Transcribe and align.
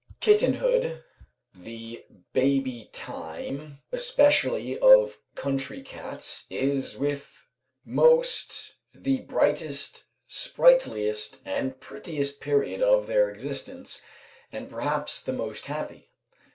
Kittenhood, 0.19 1.03
the 1.53 2.03
baby 2.33 2.89
time 2.91 3.77
especially 3.91 4.79
of 4.79 5.19
country 5.35 5.83
cats, 5.83 6.47
is 6.49 6.97
with 6.97 7.45
most 7.85 8.77
the 8.95 9.17
brightest, 9.19 10.05
sprightliest, 10.27 11.39
and 11.45 11.79
prettiest 11.79 12.41
period 12.41 12.81
of 12.81 13.05
their 13.05 13.29
existence, 13.29 14.01
and 14.51 14.71
perhaps 14.71 15.21
the 15.21 15.33
most 15.33 15.67
happy. 15.67 16.09